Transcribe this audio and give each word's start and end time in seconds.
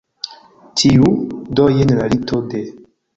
Tiu? 0.81 1.11
Do 1.59 1.67
jen 1.75 1.93
la 1.99 2.09
lito 2.15 2.41
de 2.55 2.63